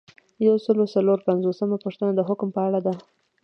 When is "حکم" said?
2.27-2.49